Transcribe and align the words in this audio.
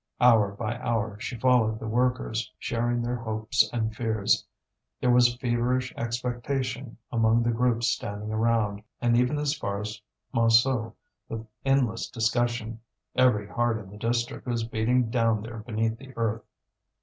Hour 0.19 0.53
by 0.53 0.79
hour 0.79 1.19
she 1.19 1.37
followed 1.37 1.77
the 1.77 1.85
workers, 1.85 2.51
sharing 2.57 3.03
their 3.03 3.17
hopes 3.17 3.69
and 3.71 3.95
fears. 3.95 4.43
There 4.99 5.11
was 5.11 5.35
feverish 5.35 5.93
expectation 5.95 6.97
among 7.11 7.43
the 7.43 7.51
groups 7.51 7.91
standing 7.91 8.31
around, 8.31 8.81
and 8.99 9.15
even 9.15 9.37
as 9.37 9.53
far 9.53 9.79
as 9.81 10.01
Montsou, 10.33 10.93
with 11.29 11.45
endless 11.63 12.07
discussion. 12.09 12.79
Every 13.15 13.47
heart 13.47 13.77
in 13.77 13.91
the 13.91 13.97
district 13.97 14.47
was 14.47 14.63
beating 14.63 15.11
down 15.11 15.43
there 15.43 15.59
beneath 15.59 15.99
the 15.99 16.17
earth. 16.17 16.45